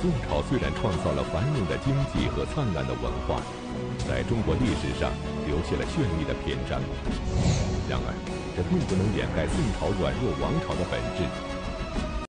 [0.00, 3.42] 宋朝虽然创造了繁荣的经济和灿烂的文化，
[4.06, 5.10] 在中国历史上
[5.42, 6.78] 留下了绚丽的篇章。
[7.90, 8.14] 然而，
[8.54, 11.26] 这并不能掩盖宋朝软弱王朝的本质。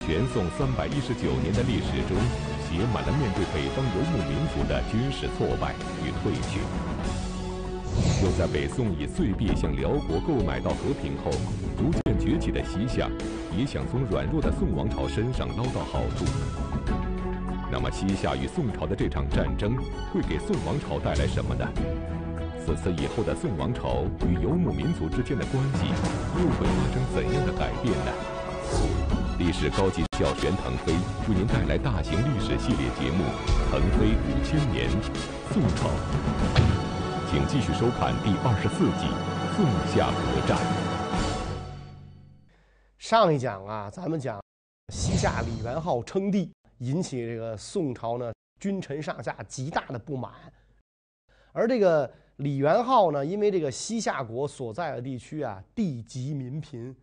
[0.01, 2.17] 全宋三百一十九年的历史中，
[2.65, 6.57] 写满了面对北方游牧民族的军事挫败与退却。
[8.17, 11.29] 就在北宋以碎币向辽国购买到和平后，
[11.77, 13.07] 逐渐崛起的西夏，
[13.55, 16.25] 也想从软弱的宋王朝身上捞到好处。
[17.71, 19.77] 那么，西夏与宋朝的这场战争
[20.11, 21.67] 会给宋王朝带来什么呢？
[22.65, 25.85] 自此以后的宋王朝与游牧民族之间的关系
[26.37, 28.11] 又会发生怎样的改变呢？
[29.39, 30.93] 历史高级教玄腾飞
[31.27, 33.23] 为您带来大型历史系列节目
[33.71, 34.89] 《腾飞五千年·
[35.53, 35.87] 宋朝》，
[37.31, 39.05] 请继续收看第二十四集
[39.55, 40.57] 《宋夏合战》。
[42.97, 44.39] 上一讲啊，咱们讲
[44.91, 46.51] 西夏李元昊称帝。
[46.79, 50.33] 引起这个宋朝呢君臣上下极大的不满，
[51.53, 56.95] 而这个李元昊呢，因为这个西夏国所在的地区啊地瘠民贫，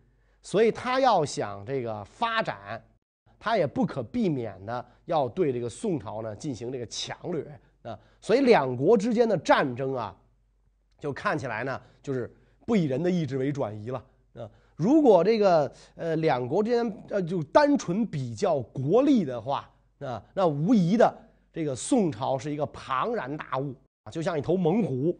[0.43, 2.83] 所以他要想这个发展，
[3.39, 7.43] 他也不可避免的要对这个宋朝呢进行这个强掠
[7.83, 10.17] 啊，所以两国之间的战争啊，
[10.99, 12.35] 就看起来呢就是
[12.67, 14.05] 不以人的意志为转移了。
[14.77, 19.69] 如果这个呃两国之间呃就单纯比较国力的话
[20.01, 21.13] 啊，那无疑的
[21.51, 25.19] 这个宋朝是一个庞然大物啊，就像一头猛虎，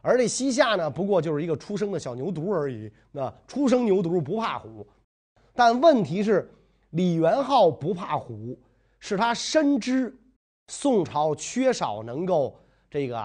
[0.00, 2.88] 而这西夏呢，不过就是一个出生的小牛犊而已。
[3.10, 4.86] 那初生牛犊不怕虎，
[5.52, 6.48] 但问题是
[6.90, 8.56] 李元昊不怕虎，
[9.00, 10.16] 是他深知
[10.68, 12.56] 宋朝缺少能够
[12.88, 13.20] 这个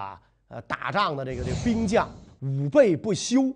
[0.48, 2.10] 呃打仗的这个这兵将，
[2.42, 3.54] 武备不修。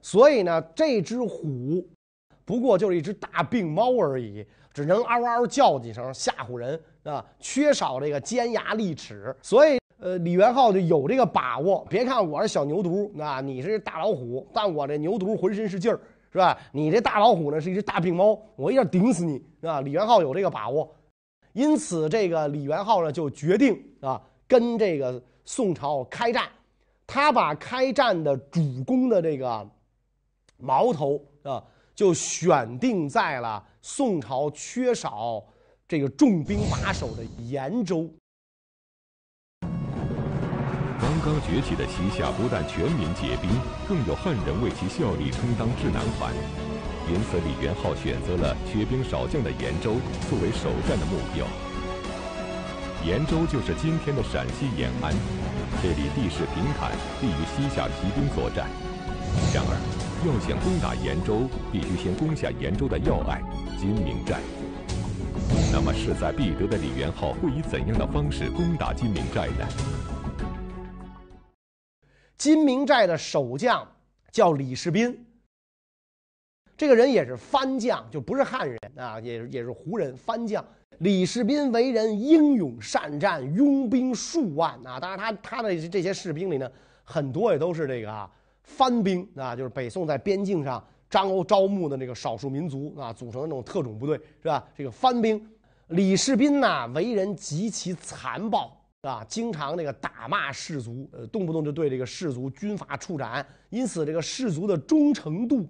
[0.00, 1.86] 所以呢，这只虎
[2.44, 9.34] 不过就是一只大病猫而已，只能嗷嗷叫几声吓唬人啊，缺少这个尖牙利齿。
[9.40, 11.86] 所以，呃，李元昊就有这个把握。
[11.88, 16.00] 别看我是小牛犊啊，你是大老虎，但我这牛犊浑身是劲儿，
[16.32, 16.58] 是吧？
[16.72, 19.80] 你这大老虎呢是一只大病猫，我一下顶死你，是吧？
[19.80, 20.92] 李元昊有这个把握，
[21.52, 26.48] 因此这个李元昊呢就决定啊跟这个宋朝开战。
[27.06, 29.70] 他把开战的主攻的这个。
[30.62, 31.62] 矛头啊，
[31.92, 35.42] 就选定在了宋朝缺少
[35.88, 38.08] 这个重兵把守的延州。
[39.60, 43.50] 刚刚崛起的西夏不但全民皆兵，
[43.88, 46.32] 更有汉人为其效力，充当智囊团。
[47.10, 49.96] 因此，李元昊选择了缺兵少将的延州
[50.30, 51.44] 作为首战的目标。
[53.04, 55.12] 延州就是今天的陕西延安，
[55.82, 58.70] 这里地势平坦，利于西夏骑兵作战。
[59.52, 59.74] 然而，
[60.24, 63.42] 要想攻打延州，必须先攻下延州的要隘
[63.76, 64.38] 金明寨。
[65.72, 69.66] 那么势在必得的李元昊会以怎样的方式攻打金明寨呢？
[72.38, 73.84] 金明寨的守将
[74.30, 75.26] 叫李世斌，
[76.76, 80.64] 这个人也是番将，就不是汉人啊，也也是胡人番将。
[80.98, 85.00] 李世斌为人英勇善战，拥兵数万啊。
[85.00, 86.70] 当然，他他的这些士兵里呢，
[87.02, 88.30] 很多也都是这个啊。
[88.62, 94.64] 番兵啊，就是北宋在边境上张欧招募的那个少数民族啊，组成的那种特种部队，是吧？
[94.76, 95.44] 这个番兵，
[95.88, 105.68] 李世斌呐，为人极其残暴，啊，经常那个打骂士卒，呃，动不动就对这个士卒军法处斩，因此这个士卒的忠诚度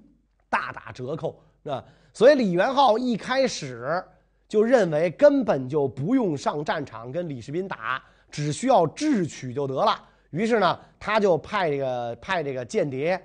[0.48, 1.82] 大打折扣，啊。
[2.14, 4.04] 所以李元昊一开始
[4.47, 9.98] 就认为根本就不用上战场跟李世斌打，只需要智取就得了。
[10.32, 13.22] 于是呢，他就派这个派这个间谍，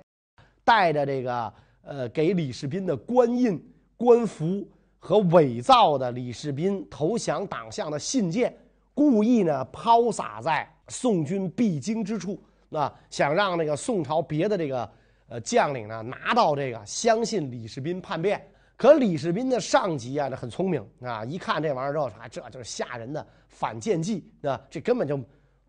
[0.62, 1.52] 带着这个
[1.82, 3.58] 呃给李世斌的官印、
[3.96, 4.62] 官服
[4.98, 8.54] 和伪造的李世斌投降党项的信件，
[8.92, 14.90] 故意呢抛洒在宋军必经之处，那，想让那个宋朝别的这个
[15.28, 18.46] 呃将领呢拿到这个相信李世斌叛变。
[18.76, 25.18] 可李世斌的上级啊，这很聪明啊，一看这玩意儿之后，啊，这就是吓人的反间计啊，这根本就。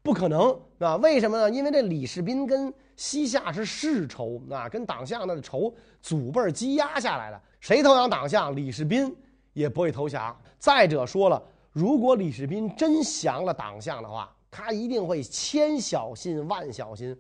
[0.01, 0.96] 不可能啊！
[0.98, 1.50] 为什么呢？
[1.50, 7.42] 因为这李世民跟西夏是世仇啊，跟党项的仇祖辈积压下来的。
[7.60, 9.13] 谁投降党项，李世民
[9.54, 10.36] 也不会投降。
[10.57, 11.42] 再者说了，
[11.72, 17.16] 如果李世民真降了党项的话，他一定会千小心万小心，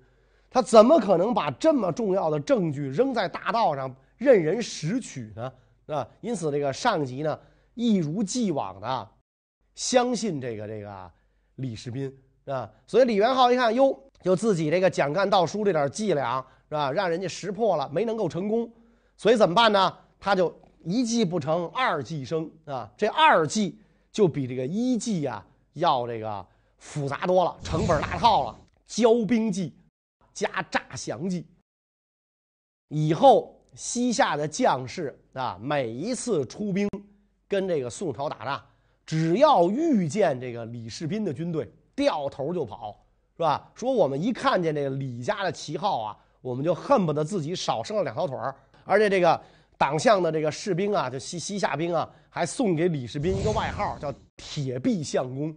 [0.49, 5.51] 他怎么可能把这么重要的证据扔在大道上任人拾取呢？
[5.87, 7.37] 啊，因此这个上级呢，
[7.73, 9.09] 一如既往的
[9.75, 11.11] 相信这个这个
[11.55, 12.11] 李世民。
[12.49, 16.91] 啊，所以李元昊一看，哟，就自己这个讲干道书这点伎俩，是吧？
[16.91, 18.71] 让人家识破了，没能够成功，
[19.15, 19.97] 所以怎么办呢？
[20.19, 20.53] 他就
[20.83, 22.91] 一计不成，二计生啊！
[22.97, 23.79] 这二计
[24.11, 26.45] 就比这个一计啊要这个
[26.77, 28.59] 复杂多了，成本大套了。
[28.87, 29.73] 骄兵计
[30.33, 31.45] 加诈降计，
[32.87, 36.89] 以后西夏的将士啊，每一次出兵
[37.47, 38.61] 跟这个宋朝打仗，
[39.05, 42.97] 只要遇见这个李世斌的军队，掉头就跑，
[43.35, 43.69] 是吧？
[43.75, 48.55] 说我们一看见这个李家的旗号啊，我们就恨不得自己少生了两条腿儿。
[48.85, 49.39] 而且这个
[49.77, 55.53] 党项的这个士兵啊，就西西夏兵啊，还送给李世斌一个外号，叫“铁壁相公”。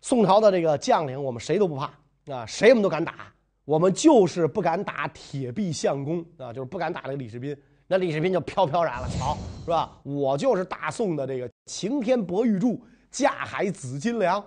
[0.00, 1.84] 宋朝的这个将领，我们谁都不怕
[2.32, 3.30] 啊，谁我们都敢打，
[3.66, 7.54] 我们就是不敢打铁壁相公啊，就是不敢打这个李世斌。
[7.86, 9.98] 那李世斌就飘飘然了，瞧是吧？
[10.02, 14.44] 我就是大宋的这个擎天博玉柱，架海紫金梁，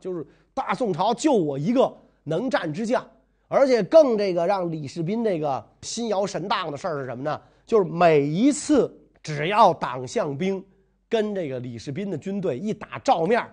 [0.00, 1.94] 就是大宋朝就我一个
[2.24, 3.06] 能战之将。
[3.52, 7.40] 而且更这个让李世民这个心摇神荡的事儿是什么呢？
[7.66, 10.64] 就是每一次只要党项兵
[11.08, 13.44] 跟这个李世民的军队一打照面，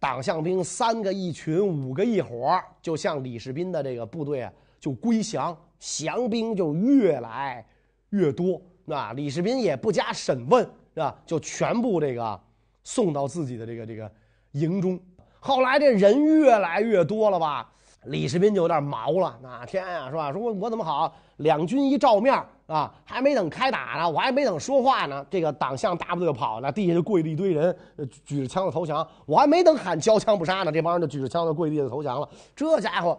[0.00, 7.64] 党项兵三个一群，五个一伙，就向李世民的这个部队啊就归降，降兵就越来
[8.10, 11.16] 越多，啊，李世民也不加审问，是吧？
[11.24, 12.40] 就全部这个
[12.82, 14.10] 送到自己的这个这个
[14.50, 14.98] 营中。
[15.46, 17.70] 后来这人越来越多了吧？
[18.06, 20.32] 李世民就有点毛了，那天呀，是吧？
[20.32, 21.14] 说我我怎么好？
[21.36, 22.34] 两军一照面
[22.66, 27.76] 啊，还没等开打呢，我还没等说话呢，这个党项大部队就跑了，地下就跪了一堆人，
[28.24, 29.06] 举着枪就投降。
[29.24, 32.28] 我还没等喊交枪不杀呢，这帮人就举着枪就跪地下投降了。
[32.56, 33.16] 这家伙，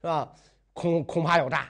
[0.00, 0.28] 是吧？
[0.72, 1.68] 恐恐怕有诈，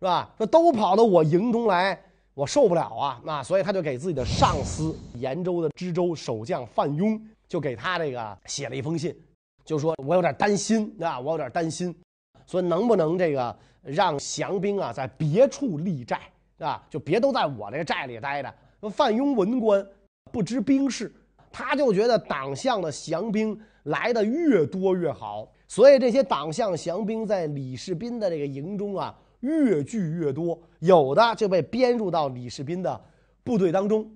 [0.00, 0.28] 是吧？
[0.36, 1.96] 这都跑到我营中来，
[2.34, 3.20] 我受不了啊！
[3.24, 9.14] 那所以他就给自己的上司延州的知州守将范雍，就给他这个写了一封信。
[9.68, 11.94] 就说我有点担心啊，我有点担心，
[12.46, 16.18] 说能不能这个让降兵啊在别处立寨
[16.58, 18.54] 啊，就别都在我这个寨里待着。
[18.88, 19.86] 范雍文官
[20.32, 21.14] 不知兵事，
[21.52, 32.98] 他就觉得党项的降兵来的越多越好，所以这些党项降兵在李世斌的这个营中啊越聚越多，有的就被编入到李世斌的
[33.44, 34.10] 部队当中。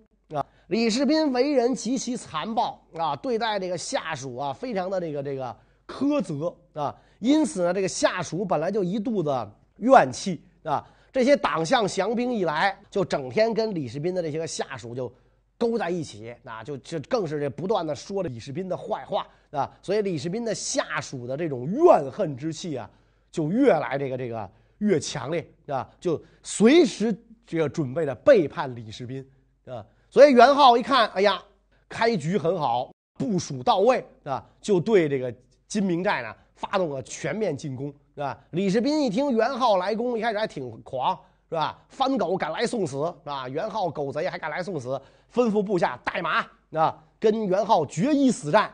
[0.73, 5.55] 李世斌为人极其残暴啊，对待这个下属啊，非常的这个这个
[5.87, 6.97] 苛责啊。
[7.19, 10.83] 因此呢，这个下属本来就一肚子怨气啊。
[11.13, 15.13] 这些党项降兵一来，就整天跟李世斌的这些个下属就
[15.59, 19.71] 勾在一起啊，就就更是这不断的说着李世斌的坏话啊。
[19.83, 22.89] 所以李世斌的下属的这种怨恨之气啊，
[23.31, 27.15] 就越来这个这个越强烈啊，就随时
[27.47, 29.23] 这个准备着背叛李世斌
[29.67, 29.85] 啊。
[30.13, 31.43] 所以元昊一看，哎呀，
[31.89, 35.35] 开局很好，部署到位，啊，就对这个
[35.67, 38.39] 金明寨呢发动了全面进攻，是吧？
[38.51, 41.19] 李世斌一听元昊来攻，一开始还挺狂，
[41.49, 41.79] 是吧？
[41.89, 43.49] 番狗敢来送死，是吧？
[43.49, 45.01] 元昊狗贼还敢来送死，
[45.33, 46.47] 吩咐部下带马，
[46.79, 48.71] 啊，跟元昊决一死战。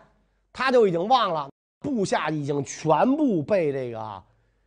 [0.53, 1.49] 他就已经忘了，
[1.79, 4.23] 部下已经全部被这个，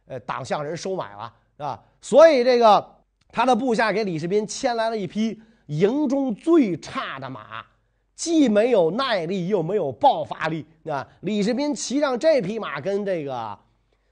[0.06, 1.84] 呃，党项人收买了，是吧？
[2.00, 2.96] 所以这个
[3.28, 5.38] 他的部下给李世斌牵来了一批。
[5.72, 7.66] 营中最差的马，
[8.14, 11.08] 既没有耐力，又没有爆发力啊！
[11.22, 13.58] 李世民骑上这匹马跟这个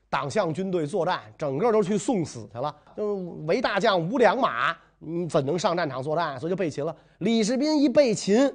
[0.09, 2.73] 党项军队作战，整个都去送死去了。
[2.95, 3.15] 就
[3.45, 6.39] 为大将无良马，你怎能上战场作战？
[6.39, 6.95] 所以就被擒了。
[7.17, 8.49] 李世民一被擒，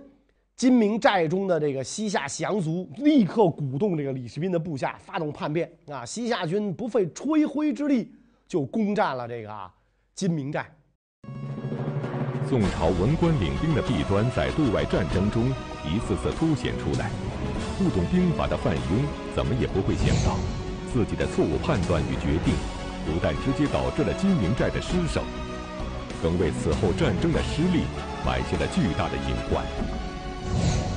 [0.57, 6.07] 金明寨中的这个西夏降卒立刻鼓动这个李世民的部下发动叛变啊！
[6.07, 8.11] 西夏军不费吹灰之力
[8.49, 9.71] 就攻占了这个
[10.15, 10.75] 金明寨。
[12.49, 15.49] 宋朝文官领兵的弊端在对外战争中
[15.85, 17.11] 一次次凸显出来。
[17.79, 20.37] 不懂兵法的范雍怎么也不会想到，
[20.93, 22.55] 自己的错误判断与决定，
[23.07, 25.23] 不但直接导致了金陵寨的失守，
[26.23, 27.85] 更为此后战争的失利
[28.25, 29.65] 埋下了巨大的隐患。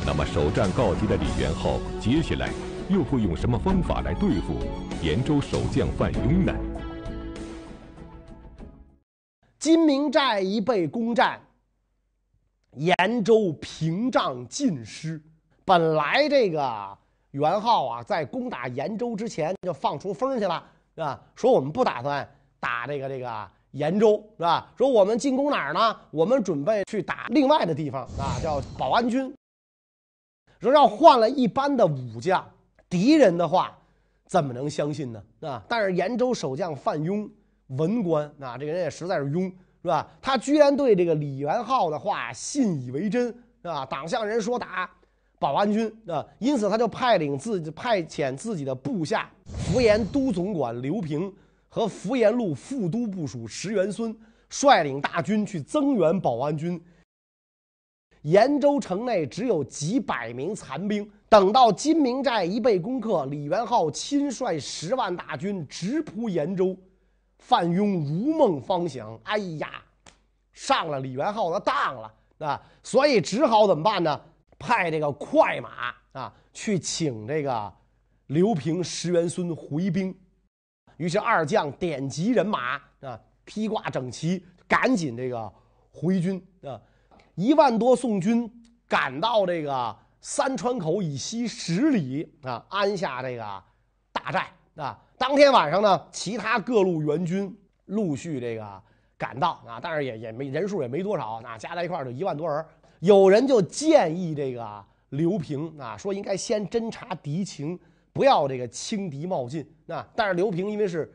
[0.06, 2.50] 那么，首战告捷的李元昊，接下来
[2.90, 4.60] 又会用什么方法来对付
[5.02, 6.54] 延州守将范雍呢？
[9.68, 11.38] 金明寨一被攻占，
[12.76, 15.22] 延州屏障尽失。
[15.66, 16.98] 本来这个
[17.32, 20.64] 元昊啊，在攻打延州之前就放出风去了，
[20.96, 21.22] 是吧？
[21.36, 22.26] 说我们不打算
[22.62, 24.72] 打这个这个延州，是吧？
[24.78, 26.00] 说我们进攻哪儿呢？
[26.12, 29.36] 我们准备去打另外的地方啊，叫保安军。
[30.62, 32.50] 说要换了一般的武将，
[32.88, 33.78] 敌人的话
[34.28, 35.22] 怎么能相信呢？
[35.42, 35.62] 啊！
[35.68, 37.30] 但是延州守将范雍。
[37.68, 40.10] 文官啊，这个人也实在是庸，是吧？
[40.22, 43.86] 他居然对这个李元昊的话信以为真，是吧？
[43.86, 44.90] 党项人说打
[45.40, 51.32] 保安军啊，因此他就派领自己派遣自己的部下福延都总管刘平
[51.68, 54.16] 和福延路副都部署石元孙
[54.50, 56.82] 率领大军去增援保安军，
[58.22, 61.08] 延州城内只有几百名残兵。
[61.30, 66.74] 等到金明寨一被攻克，李元昊亲率十万大军直扑延州，
[67.40, 69.82] 范雍如梦方醒，哎呀，
[70.52, 72.62] 上了李元昊的当了啊！
[72.84, 74.20] 所以只好怎么办呢？
[74.60, 77.72] 派这个快马啊去请这个
[78.26, 80.14] 刘平、石元孙回兵。
[80.98, 85.54] 于是二将点集人马啊，披挂整齐，赶紧这个
[85.92, 86.82] 回军啊！
[87.36, 88.52] 一万多宋军
[88.88, 93.64] 赶到这个三川口以西十里啊，安下这个
[94.12, 95.00] 大寨啊。
[95.18, 97.56] 当天晚上呢，其他各路援军
[97.86, 98.82] 陆续这个
[99.18, 102.66] 赶到啊，但是也也没人数也没多少，那加在一块儿就一万多人。
[103.00, 107.80] 有人就建议这个刘平啊，说应该先侦察敌情。
[108.14, 110.04] 不要这个轻敌冒进啊！
[110.16, 111.14] 但是刘平因为是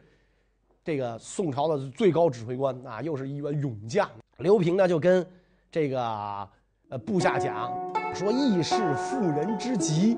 [0.85, 5.27] 这个宋朝的最高指挥官啊，又是一员勇将，刘平呢就跟
[5.69, 6.49] 这个
[6.91, 7.73] 呃部下讲
[8.15, 10.17] 说：“义士妇人之急，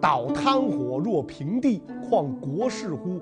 [0.00, 3.20] 捣炭火若平地，况国事乎？”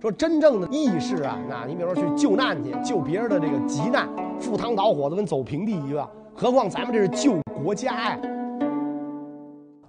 [0.00, 4.08] 说真正的义士啊，那你比如说去救难去，救别人的这个急难，
[4.40, 8.20] 赴汤蹈火的跟走平地一样，何况咱们这是救国家呀，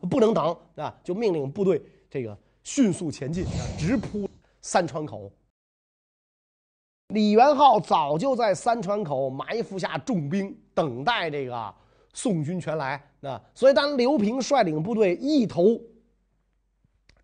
[0.10, 0.94] 不能等啊！
[1.04, 2.38] 就命令部队这个。
[2.64, 3.44] 迅速前进，
[3.76, 4.30] 直扑
[4.62, 5.32] 三川口。
[7.08, 11.74] 李元昊早就在三川口埋伏下重兵，等待这个
[12.14, 13.02] 宋军全来。
[13.20, 15.76] 那所以，当刘平率领部队一头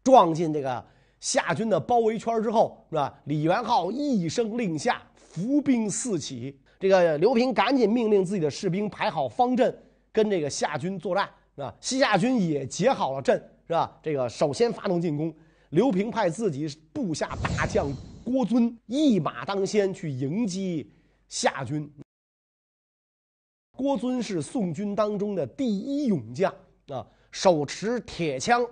[0.08, 0.82] 撞进这个
[1.20, 3.14] 夏军的包围圈之后，是吧？
[3.26, 6.58] 李元昊一声令下，伏兵四起。
[6.80, 9.78] 这个刘平赶紧命令自己的士兵排好方阵，
[10.14, 11.76] 跟这个夏军作战，是吧？
[11.82, 13.38] 西夏军也结好了阵。
[13.68, 14.00] 是吧？
[14.02, 15.36] 这个首先发动进攻，
[15.72, 17.92] 刘平派自己部下大将
[18.24, 20.90] 郭遵一马当先去迎击
[21.28, 21.92] 夏军。
[23.76, 26.50] 郭遵是宋军当中的第一勇将
[26.88, 28.66] 啊，手持铁枪、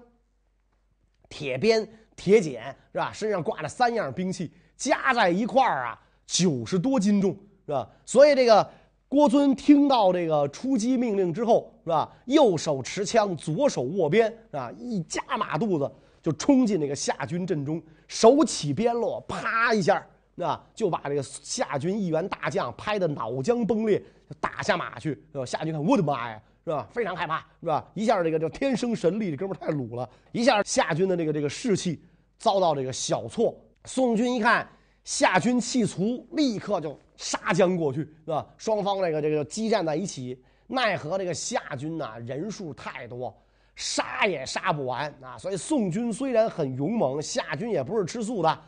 [1.29, 2.59] 铁鞭、铁锏，
[2.91, 3.11] 是吧？
[3.13, 7.31] 身上挂着三样兵器，加在一块儿啊，九十多斤重，
[7.65, 7.89] 是吧？
[8.05, 8.67] 所以这个。
[9.07, 12.11] 郭尊听到这个出击命令之后，是吧？
[12.25, 14.71] 右手持枪，左手握鞭，是吧？
[14.77, 15.89] 一夹马肚子
[16.23, 25.23] 就冲进那个夏军阵中，手起鞭落，啪一下，那，就把这个夏军一员大将拍得脑浆崩裂，就打下马去。
[25.45, 26.85] 夏军看，我的妈呀，是吧？
[26.91, 27.87] 非常害怕，是吧？
[27.93, 32.03] 一下这个叫天生神力，这哥们太鲁了，一下夏军的这个这个士气
[32.37, 33.55] 遭到这个小挫。
[33.85, 34.67] 宋军一看
[35.05, 36.99] 夏军气足，立刻就。
[37.17, 38.45] 杀将过去，是吧？
[38.57, 43.33] 双方这个这个激战在一起，奈何这个夏军呐人数太多，
[43.73, 45.37] 杀也杀不完啊！
[45.37, 48.59] 所以宋军虽然很勇猛，夏军也不是吃素的。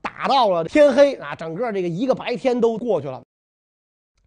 [0.00, 3.22] 打到了天黑啊，整个这个一个白天都过去了。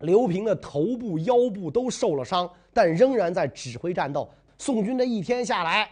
[0.01, 4.29] 刘平的头部、腰部都受了伤，但仍然在指挥战斗。
[4.57, 5.89] 宋军这一天下来，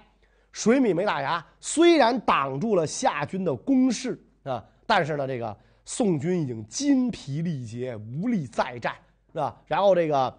[0.51, 5.57] 水米没打牙，虽然挡住了夏军的攻势啊，但是呢，这个。
[5.85, 8.95] 宋军已经筋疲力竭，无力再战，
[9.33, 9.61] 是吧？
[9.67, 10.33] 然后这个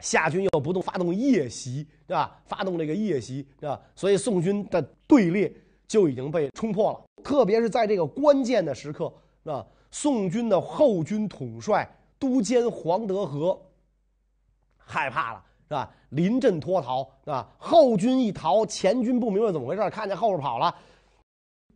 [0.00, 2.38] 夏军又不动，发动夜袭，对吧？
[2.44, 3.80] 发动这个夜袭，对吧？
[3.96, 5.50] 所以宋军的队列
[5.88, 7.02] 就已经被冲破了。
[7.24, 9.10] 特别是在这个关键的时刻，
[9.44, 9.66] 是吧？
[9.90, 13.58] 宋军的后军统帅都监黄德和
[14.84, 15.90] 害怕了，是吧？
[16.10, 17.48] 临阵脱逃，是吧？
[17.58, 20.74] 后军一逃，前军不明白怎么回事，看见后边跑了，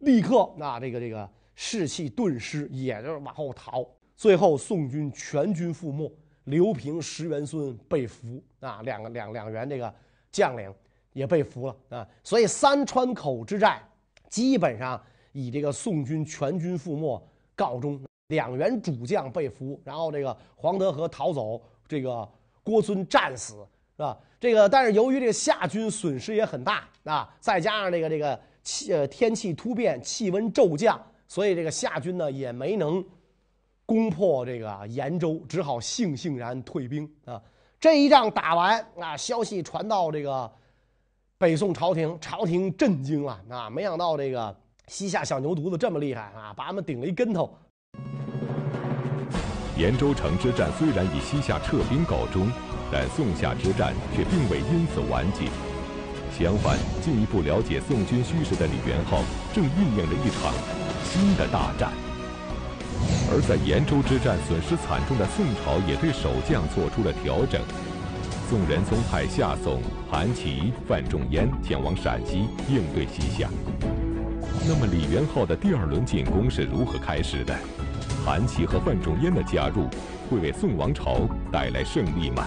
[0.00, 1.28] 立刻啊，这个这个。
[1.58, 3.82] 士气顿失，也就是往后逃。
[4.14, 6.12] 最后，宋军全军覆没，
[6.44, 9.90] 刘平、石元孙被俘啊，两个两两员这个
[10.30, 10.70] 将领
[11.14, 12.06] 也被俘了啊。
[12.22, 13.82] 所以，三川口之战
[14.28, 21.58] 基本上以这个宋军全军覆没告终，两员主将被俘，然后这个黄德和逃走，
[21.88, 22.28] 这个
[22.66, 23.54] 郭遵战死，
[23.96, 24.18] 是吧？
[24.40, 31.00] 这个但是由于这个夏军损失也很大啊，再加上这个这个气呃天气突变，气温骤降。
[31.28, 33.04] 所以这个夏军呢也没能
[33.85, 37.40] 攻破这个延州，只好悻悻然退兵啊。
[37.78, 40.50] 这一仗打完啊，消息传到这个
[41.38, 43.70] 北宋朝廷，朝廷震惊了啊！
[43.70, 44.56] 没想到这个
[44.88, 47.56] 西夏小牛犊子这么厉害啊，把俺们顶了一跟头。
[49.76, 52.50] 延州城之战虽然以西夏撤兵告终，
[52.90, 55.50] 但宋夏之战却并未因此完结。
[56.33, 59.23] 相反，进一步了解宋军虚实的李元昊，
[59.54, 60.52] 正酝酿着一场。
[61.04, 61.92] 新的大战，
[63.30, 67.61] 而在延州之战损失惨重的宋朝也对守将做出了调整。
[68.49, 73.49] 宋仁宗派夏宋韩琦、范仲淹前往陕西应对西夏。
[74.66, 77.54] 那么李元昊的第二轮进攻是如何开始的？
[78.26, 79.88] 韩琦和范仲淹的加入
[80.28, 82.45] 会为宋王朝带来胜利吗？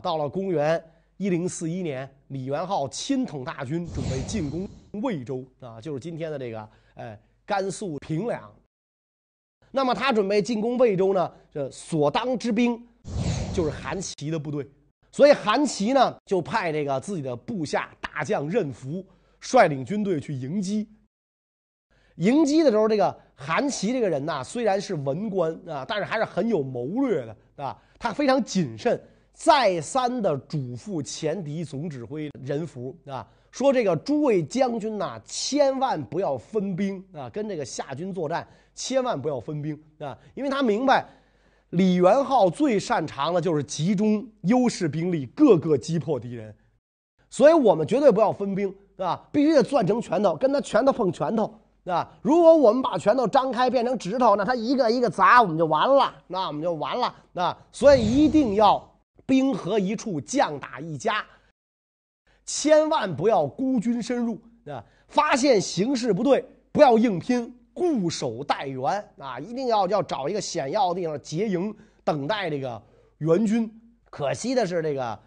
[0.00, 0.80] 到了公元
[1.16, 4.68] 一零四一年，李元昊亲统大军，准备进攻
[5.02, 8.48] 魏州啊，就是今天的这个呃甘肃平凉。
[9.72, 12.80] 那么他准备进攻魏州呢，这所当之兵
[13.52, 14.64] 就是韩琦的部队，
[15.10, 19.04] 所以韩琦呢就派这个自己的部下大将任福
[19.40, 20.88] 率领军队去迎击。
[22.16, 27.76] 迎击的时候，这个韩琦这个人呐，虽然是文官啊，但是还是很有谋略的啊。
[27.98, 29.00] 他非常谨慎，
[29.32, 41.04] 再三的嘱咐前敌总指挥任福啊，说这个诸位将军呐，千万不要分兵啊，跟这个夏军作战，千万不要分兵啊，因为他明白
[41.70, 46.54] 李元昊最擅长的就是集中优势兵力，各个击破敌人，
[47.30, 51.52] 所以我们绝对不要分兵啊，必须得攥成拳头，跟他拳头碰拳头。
[51.84, 52.10] 啊！
[52.22, 57.14] 如果我们把拳头张开变成指头，那他一个一个砸，我们就完了，那我们就完了。
[57.34, 57.56] 啊！
[57.70, 58.82] 所以一定要
[59.26, 61.24] 兵合一处，将打一家，
[62.46, 64.82] 千万不要孤军深入啊！
[65.08, 68.82] 发现形势不对，不要硬拼，固守待援
[69.18, 69.38] 啊！
[69.38, 72.80] 一定要要找一个险要的地方结营，等待这个
[73.18, 73.70] 援军。
[74.08, 75.18] 可惜的是，这个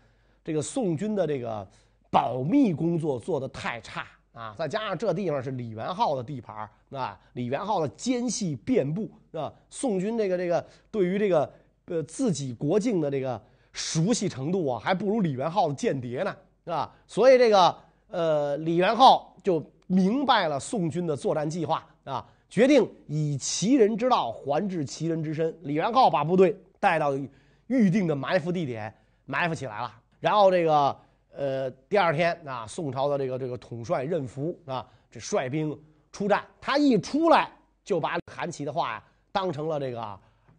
[0.43, 1.67] 这个宋军的这个
[2.09, 4.07] 保密工作做得太差。
[4.37, 9.51] 啊，再加上这地方是李元昊的地盘啊，李元昊的奸细遍布，是吧？
[9.67, 11.51] 宋军这个这个对于这个
[11.85, 13.41] 呃自己国境的这个
[13.71, 16.93] 熟悉程度啊，还不如李元昊的间谍呢，是吧？
[17.07, 17.75] 所以这个
[18.09, 25.51] 呃李元昊就明白了宋军的作战计划啊，决定以其人之道还治其人之身。
[25.63, 27.17] 李元昊把部队带到
[27.65, 28.93] 预定的埋伏地点
[29.25, 30.95] 埋伏起来了，然后这个。
[31.37, 35.79] 呃，第二天啊，宋朝的这个这个统帅任福啊，这率兵
[36.11, 37.47] 出战，他一出来
[37.83, 40.01] 就把韩琦的话呀当成了这个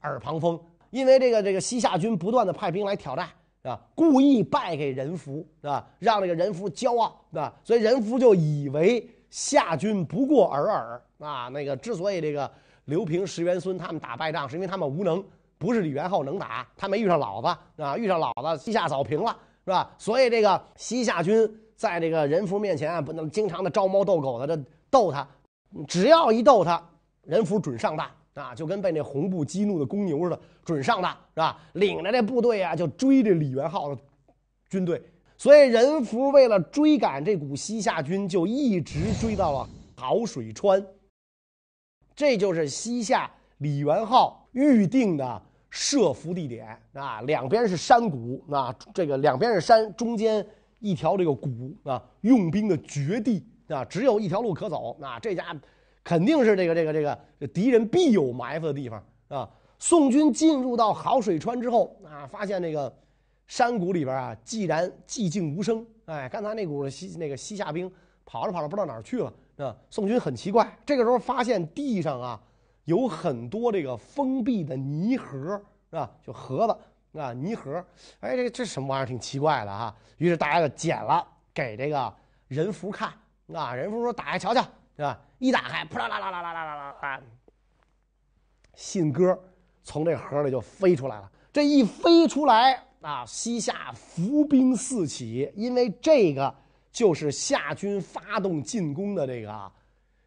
[0.03, 0.59] 耳旁风，
[0.91, 3.29] 因为这个这个西夏军不断的派兵来挑战
[3.65, 12.49] 啊，故意败给任福啊，让这个任福骄傲啊，所以任福就以为夏军不过尔尔啊，那个之所以这个
[12.85, 15.21] 刘平、石元孙他们打败仗，是因为他们无能，
[15.59, 19.37] 不是李元昊能打，他没遇上老子啊，遇上老子西夏早平了。
[19.69, 19.95] 是吧？
[19.99, 25.29] 所以这个西夏军在这个人福面前啊，不能经常的招猫逗狗的这逗他，
[25.87, 26.83] 只要一逗他，
[27.25, 31.61] 人福准上当啊，就跟被那红布激怒的公牛似的，准上当是吧？
[31.75, 34.01] 领着这部队啊，就追这李元昊的
[34.71, 35.03] 军队。
[35.37, 40.83] 所以人福为了追赶这股西夏军，就一直追到了好水川。
[42.17, 45.43] 这就是西夏李元昊预定的。
[45.71, 50.45] 设伏地点啊，两边是山谷啊，这个两边是山，中间
[50.79, 55.55] 一条这个谷啊，用兵的绝地啊，只有一条路可走啊，这家
[56.03, 59.49] 肯定是这个这个这个敌人必有埋伏的地方啊。
[59.79, 62.93] 宋军进入到好水川之后啊，发现那个
[63.47, 67.93] 山谷里边啊，既然寂静无声，哎，刚才那股西那个西夏兵
[68.25, 69.77] 跑着跑着不知道哪儿去了啊。
[69.91, 72.41] 宋军很奇怪，这个时候发现地上啊。
[72.89, 76.11] 有很多这个封闭的泥盒，是吧？
[76.25, 77.85] 就盒子啊，泥盒。
[78.21, 79.07] 哎，这这什么玩意儿？
[79.07, 79.95] 挺奇怪的哈。
[80.17, 81.23] 于是大家就捡了，
[81.53, 82.11] 给这个
[82.47, 83.13] 人福看
[83.53, 83.75] 啊。
[83.75, 84.63] 人福说：“打开瞧瞧，
[84.97, 87.21] 是吧？”一打开，扑啦啦啦啦啦啦啦啦，
[88.75, 89.39] 信鸽
[89.85, 91.31] 从这盒里就飞出来了。
[91.53, 96.55] 这一飞出来啊，西夏伏兵四起，因为这个
[96.91, 99.73] 就是夏军发动进攻的这个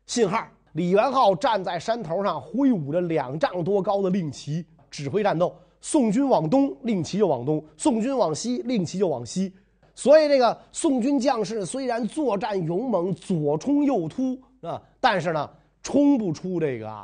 [0.06, 0.48] 信号。
[0.74, 5.54] 李元昊站在山头上，挥舞着两丈多高的令旗，指挥战斗。
[5.82, 9.52] 宋军往东，令旗就往东；宋军往西，令旗就往西。
[9.96, 15.50] 所以，这个宋军将士虽然作战勇猛，左冲右突啊，但是呢，
[15.84, 17.04] 冲不出这个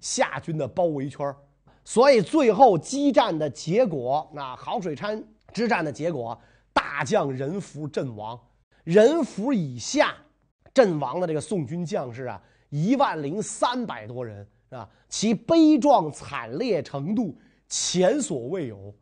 [0.00, 1.34] 夏军的包围圈。
[1.84, 5.22] 所以，最后激战的结果，那好水川
[5.54, 6.38] 之战的结果，
[6.72, 8.38] 大将任福阵亡。
[8.84, 10.14] 任福以下
[10.74, 12.42] 阵亡的这个宋军将士啊。
[12.70, 14.88] 一万零三百多人，是吧？
[15.08, 17.36] 其悲壮惨烈程度
[17.68, 18.94] 前所未有。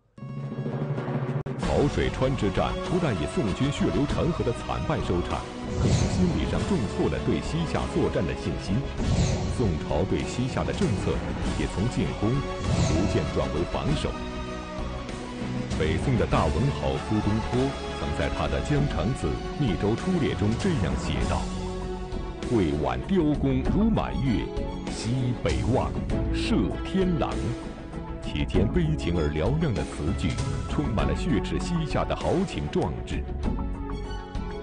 [1.58, 5.40] 曹水川之战不但以宋军血流成河的惨败收场，
[5.82, 8.76] 更从心理上重挫了对西夏作战的信心。
[9.56, 11.12] 宋朝对西夏的政策
[11.58, 14.10] 也从进攻逐渐转为防守。
[15.76, 17.58] 北宋的大文豪苏东坡
[17.98, 19.26] 曾在他的《江城子·
[19.60, 21.42] 密州出猎》中这样写道。
[22.50, 24.44] 会挽雕弓如满月，
[24.90, 25.90] 西北望，
[26.34, 26.54] 射
[26.84, 27.30] 天狼。
[28.22, 30.30] 其间悲情而嘹亮的词句，
[30.68, 33.22] 充满了血耻西夏的豪情壮志。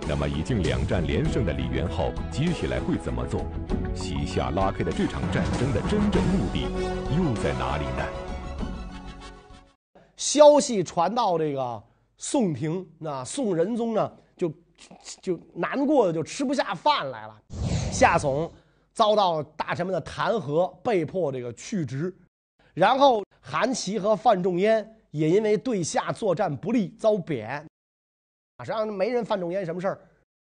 [0.07, 3.45] 那么，已经两战连胜的李元昊，接下来会怎么做？
[3.95, 6.67] 西夏拉开的这场战争的真正目的
[7.15, 8.05] 又在哪里呢？
[10.17, 11.83] 消息传到这个
[12.17, 14.51] 宋廷那宋仁宗呢，就
[15.21, 17.41] 就难过的就吃不下饭来了。
[17.91, 18.49] 夏竦
[18.93, 22.13] 遭到大臣们的弹劾，被迫这个去职。
[22.73, 27.49] 然后韩琦和范仲淹也因为对夏作战不利遭贬。
[28.57, 29.99] 啊，实际上没人范仲淹什么事儿。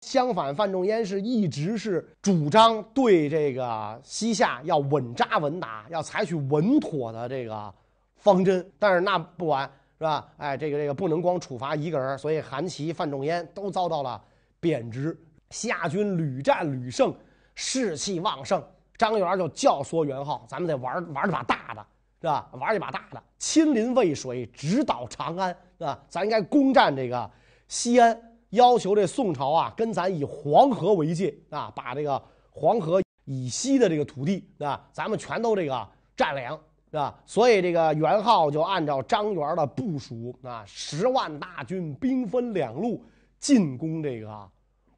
[0.03, 7.73] 相反，范仲淹是一直是主张对这个西夏要稳扎稳打，要采取稳妥的这个
[8.17, 8.65] 方针。
[8.79, 10.29] 但是那不管是吧？
[10.37, 14.23] 哎，这个这个不能光处罚一个人，所以韩琦、范仲淹都遭到了
[14.61, 15.17] 贬职。
[15.51, 17.13] 夏军屡战屡胜，
[17.61, 18.63] 士气旺盛。
[18.97, 21.85] 张元就教唆元昊：“咱们得玩玩这把大的，
[22.21, 22.49] 是吧？
[22.53, 26.01] 玩一把大的，亲临渭水，直捣长安，是吧？
[26.09, 27.29] 咱应该攻占这个
[27.67, 28.17] 西安。”
[28.51, 36.49] 要求这宋朝啊，跟咱以黄河为界啊，把这个黄河以西的这个土地啊，咱们全都这个占领，
[36.91, 37.15] 是吧？
[37.27, 43.05] 所以这个元昊就按照张元的部署啊，十万大军兵分两路
[43.39, 44.51] 进攻这个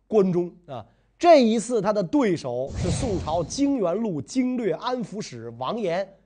[0.07, 0.87] 关中啊。
[1.21, 6.17] 这一次他的对手是宋朝泾原路经略安抚使王延。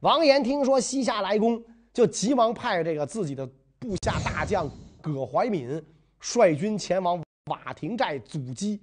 [0.00, 3.46] 王延听说西夏来攻，就急忙派这个自己的
[3.78, 4.68] 部下大将
[5.00, 5.80] 葛怀敏。
[6.18, 8.80] 率军前往瓦亭寨阻击。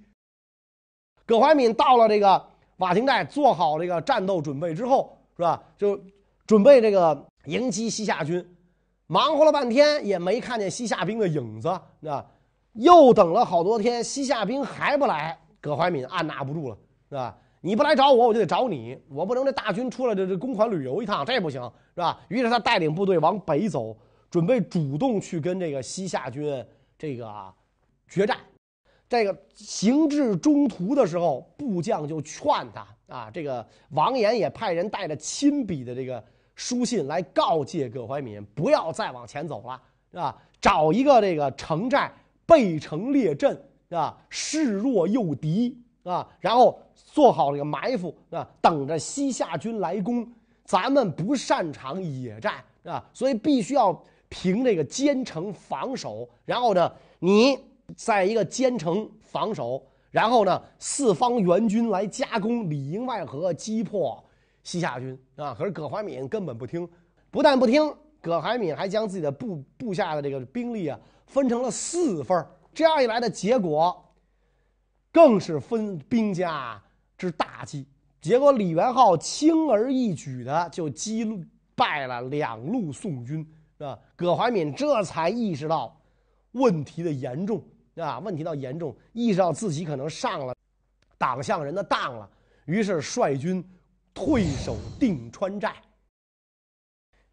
[1.26, 2.42] 葛怀敏到了这个
[2.78, 5.62] 瓦亭寨，做好这个战斗准备之后，是吧？
[5.76, 6.00] 就
[6.46, 8.42] 准备这个迎击西夏军。
[9.06, 11.68] 忙活了半天也没看见西夏兵的影子，
[12.08, 12.24] 啊，
[12.74, 15.36] 又等了好多天，西夏兵还不来。
[15.60, 17.36] 葛怀敏按捺不住了，是吧？
[17.60, 18.96] 你不来找我，我就得找你。
[19.08, 21.62] 我不能这大军出来这这公款旅游一趟，这不行，
[21.94, 22.20] 是吧？
[22.28, 23.96] 于是他带领部队往北走，
[24.28, 26.64] 准备主动去跟这个西夏军。
[26.96, 27.52] 这个
[28.08, 28.38] 决战，
[29.08, 36.22] 这个行至中途的时候，部将就劝他啊，这个王延也派人带着亲笔的这个
[36.54, 39.80] 书信来告诫葛怀敏，不要再往前走了，
[40.12, 40.36] 是吧？
[40.60, 42.10] 找一个这个城寨，
[42.46, 44.16] 背城列阵，啊？
[44.28, 50.26] 示弱诱敌，啊，然后做好这个埋伏，啊，等着西夏军来攻。
[50.64, 52.54] 咱们不擅长野战，
[52.84, 53.04] 啊？
[53.12, 54.02] 所以必须要。
[54.30, 57.56] 凭这个坚城防守，然后呢，你
[57.94, 59.80] 在一个坚城防守，
[60.10, 64.24] 然后呢，四方援军来夹攻，里应外合，击破
[64.64, 65.54] 西夏军啊！
[65.56, 66.88] 可是葛怀敏根本不听，
[67.30, 74.04] 不但不听，葛怀敏还将自己的部部下的这个兵力啊分成了四份这样一来的结果，
[75.12, 76.82] 更是分兵家
[77.16, 77.86] 之大忌。
[78.20, 81.24] 结果李元昊轻而易举的就击
[81.74, 83.46] 败了两路宋军。
[83.78, 86.00] 啊，葛怀敏这才意识到
[86.52, 87.62] 问题的严重
[87.96, 90.54] 啊，问题到严重，意识到自己可能上了
[91.18, 92.30] 党项人的当了，
[92.66, 93.62] 于是率军
[94.14, 95.74] 退守定川寨。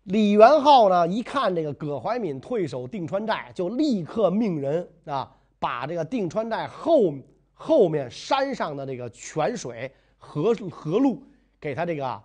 [0.04, 7.14] 李元昊呢，一看这个葛怀敏退守定川寨，就立刻命人啊，把这个定川寨后
[7.54, 11.22] 后面山上的这个泉水河河路
[11.60, 12.22] 给他这个。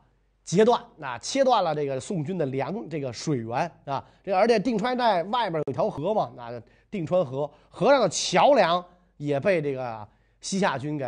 [0.46, 8.82] 截断啊，切断了这个宋军的粮这个水源啊，这而且定川寨外边有条河嘛，那定川河河上的桥梁
[9.16, 10.06] 也被这个
[10.40, 11.04] 西夏军给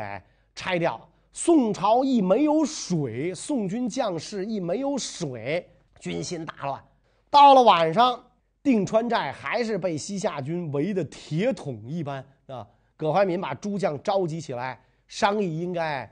[0.56, 1.00] 拆掉。
[1.32, 6.82] 宋朝一没有水，宋军将士一没有水，军心大乱。
[7.30, 8.24] 到了晚上，
[8.62, 12.66] 定川寨还是被西夏军围得铁桶一般啊。
[12.96, 16.10] 葛怀敏把诸将召集起来商议应该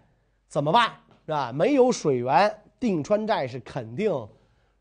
[0.49, 0.93] 怎么办，
[1.25, 1.53] 是吧？
[1.53, 2.55] 没有水源。
[2.79, 4.13] 定川寨是肯定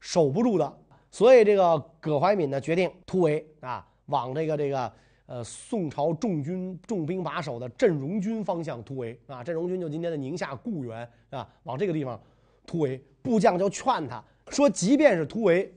[0.02, 0.78] 守不住的，
[1.10, 4.92] 所以这个葛怀敏呢决定突围啊，往这个这个
[5.28, 9.42] 呃宋朝重军重兵把守的镇戎军方向突围啊。
[9.42, 12.20] 镇戎军就今天的宁夏固原啊，往这个地方
[12.68, 13.02] 突围。
[13.24, 15.74] 部将就劝他说，即便是突围，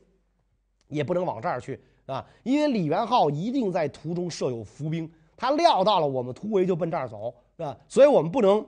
[0.89, 7.77] 也不能往这儿去啊，因为李元昊一定在途中设有伏兵，他料到了我们突围就奔这儿走，是吧？
[7.89, 8.65] 所以我们不能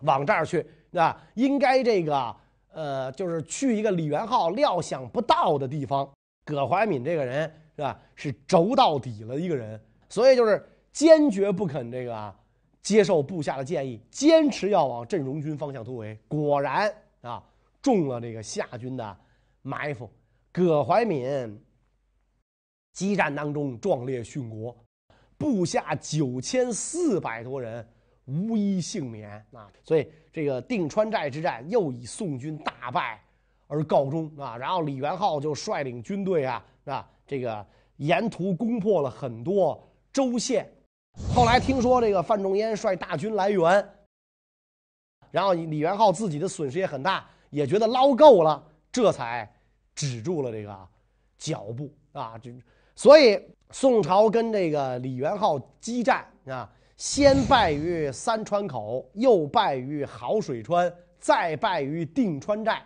[0.00, 0.66] 往这儿去。
[0.92, 2.34] 啊，应该这个，
[2.72, 6.08] 呃，就是去一个李元昊料想不到的地方。
[6.46, 7.42] 葛怀敏这个人
[7.76, 9.78] 是吧，是轴到底了一个人，
[10.08, 12.34] 所以就是坚决不肯这个
[12.80, 16.18] 接受部下的建议，坚持要往镇戎军方向突围。
[16.26, 16.90] 果然，
[17.88, 19.18] 中了这个夏军的
[19.62, 20.10] 埋伏。
[20.52, 21.58] 葛怀敏
[22.92, 24.76] 激战当中壮烈殉国，
[25.38, 27.86] 部下九千四百多人。
[28.26, 29.72] 无一幸免啊！
[29.82, 33.18] 所以这个定川寨之战又以宋军大败
[33.66, 34.54] 而告终啊。
[34.54, 40.70] 然后李元昊就率领军队啊啊，这个沿途攻破了很多州县。
[41.34, 43.88] 后来听说这个范仲淹率大军来援，
[45.30, 49.50] 然后李元昊自己的损失也很大，也觉得捞够了，这才
[49.94, 50.88] 止住了这个
[51.36, 52.38] 脚步啊。
[52.38, 52.52] 这
[52.94, 62.82] 所以宋朝跟这个李元昊激战啊，先败于三川口，又败于好水川，再败于定川寨，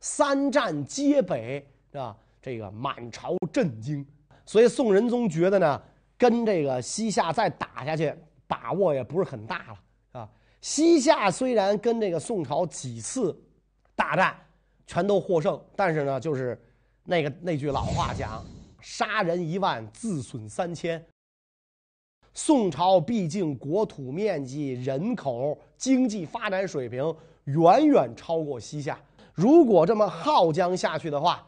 [0.00, 4.04] 三战皆北啊，这个满朝震惊。
[4.44, 5.82] 所以宋仁宗觉得呢，
[6.16, 8.12] 跟这个西夏再打下去，
[8.46, 9.78] 把握也不是很大了。
[10.60, 13.36] 西夏虽然跟这个宋朝几次
[13.94, 14.36] 大战
[14.86, 16.60] 全都获胜，但是呢，就是
[17.04, 18.44] 那个那句老话讲
[18.80, 21.04] ：“杀人一万，自损三千。”
[22.34, 28.98] 宋朝毕竟国土面积、人口、经济发展水平远远超过西夏，
[29.34, 31.46] 如果这么耗将下去的话，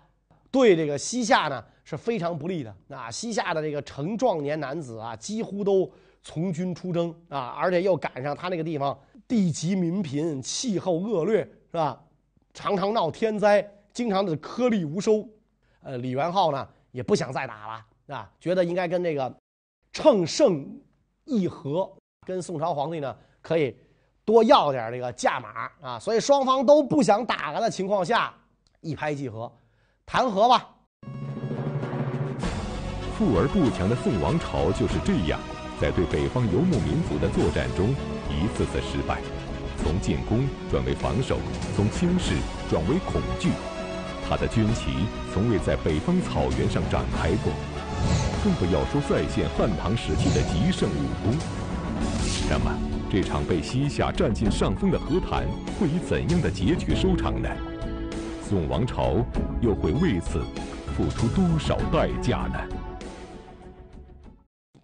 [0.51, 1.65] 对这个西夏呢？
[1.83, 3.11] 是非常不利的那！
[3.11, 5.91] 西夏的这个成壮年男子啊，几乎都
[6.23, 11.39] 从军出征啊，而且又赶上他那个地方地瘠民贫，气候恶劣，
[11.71, 12.01] 是吧？
[12.53, 15.27] 常常闹天灾，经常的颗粒无收。
[15.83, 19.35] 呃，李元昊呢也不想再打了啊，觉得应该跟这个
[19.93, 20.67] 乘胜
[21.25, 21.91] 议和，
[22.27, 23.75] 跟宋朝皇帝呢可以
[24.25, 25.99] 多要点这个价码啊。
[25.99, 28.35] 所以双方都不想打了的情况下，
[28.81, 29.51] 一拍即合，
[30.05, 30.69] 谈和吧。
[33.17, 35.39] 富而不强的宋王朝就是这样，
[35.81, 37.95] 在对北方游牧民族的作战中
[38.29, 39.19] 一次次失败，
[39.83, 41.39] 从进攻转为防守，
[41.75, 42.35] 从轻视
[42.69, 43.49] 转为恐惧。
[44.29, 44.91] 他的军旗
[45.33, 47.53] 从未在北方草原上展开过，
[48.45, 51.35] 更不要说再现汉唐时期的极盛武功。
[52.49, 52.71] 那么，
[53.11, 55.47] 这场被西夏占尽上风的和谈
[55.79, 57.49] 会以怎样的结局收场呢？
[58.47, 59.25] 宋王朝
[59.63, 60.45] 又会为此
[60.95, 62.80] 付出多少代价呢？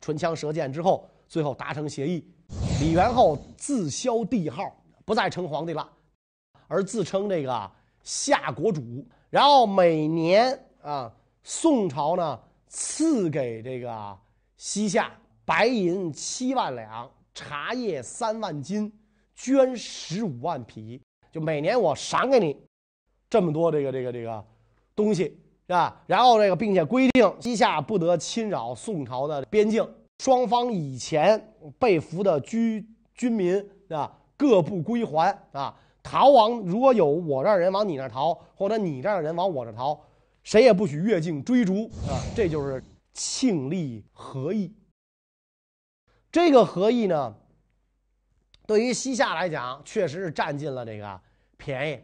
[0.07, 2.25] 唇枪舌剑之后，最后达成协议，
[2.81, 4.73] 李元昊自削帝号，
[5.05, 5.91] 不再称皇帝了，
[6.69, 7.71] 而自称这个
[8.05, 9.05] 夏国主。
[9.31, 14.17] 然后每年啊，宋朝呢赐给这个
[14.57, 15.11] 西夏
[15.45, 18.93] 白银七万两，茶叶三万斤，
[19.37, 22.57] 绢十五万匹，就每年我赏给你
[23.29, 24.45] 这么多这个这个这个
[24.95, 25.37] 东西。
[25.67, 26.03] 是吧？
[26.07, 29.87] 然后这个，并且规定西夏不得侵扰宋朝的边境，
[30.19, 34.17] 双方以前被俘的居军民，是吧？
[34.37, 35.75] 各不归还啊！
[36.03, 39.99] 逃亡如果有我这儿人往你那儿逃，或者你这儿人往我这儿逃，
[40.45, 42.15] 谁也不许越境追逐啊！
[42.37, 44.73] 这就是庆历和议。
[46.31, 47.35] 这个和议呢，
[48.67, 51.21] 对于西夏来讲，确实是占尽了这个
[51.57, 51.99] 便宜。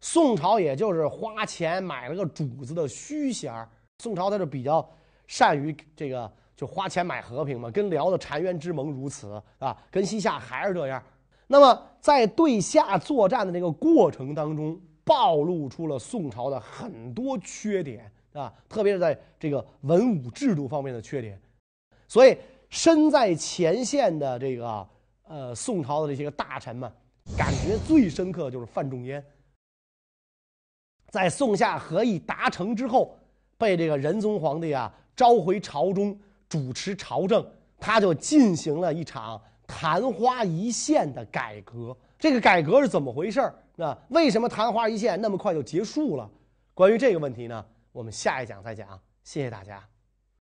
[0.00, 3.68] 宋朝也就是花钱买了个主子的虚衔儿。
[3.98, 4.88] 宋朝他就比较
[5.26, 11.02] 善于这个，就花钱买和平嘛，跟辽的澶渊之盟如此啊，跟西夏还是这样。
[11.46, 21.40] 那么在对夏作战的这个过程当中，暴露出了宋朝的很多缺点啊，特别是在这个文武制度方面的缺点。
[22.06, 22.36] 所以
[22.68, 24.88] 身在前线的这个
[25.26, 26.90] 呃宋朝的这些个大臣们，
[27.36, 29.24] 感觉最深刻就是范仲淹。
[31.10, 33.16] 在宋夏和议达成之后，
[33.56, 36.18] 被这个仁宗皇帝啊召回朝中
[36.48, 37.44] 主持朝政，
[37.78, 41.96] 他就进行了一场昙花一现的改革。
[42.18, 43.52] 这个改革是怎么回事？
[43.76, 46.28] 那为什么昙花一现那么快就结束了？
[46.74, 49.00] 关于这个问题呢，我们下一讲再讲。
[49.22, 49.82] 谢谢大家。